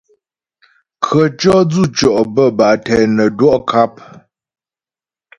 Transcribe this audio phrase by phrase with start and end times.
[1.05, 3.93] Khətʉɔ̌ dzʉtʉɔ' bə́́ bâ tɛ nə́ dwɔ' kap.